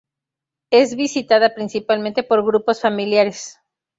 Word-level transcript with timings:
Es 0.71 0.95
visitada 0.95 1.53
principalmente 1.53 2.23
por 2.23 2.43
grupos 2.43 2.81
familiares. 2.81 3.59